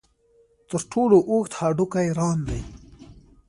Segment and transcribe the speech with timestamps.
[0.69, 2.61] تر ټولو اوږد هډوکی ران دی.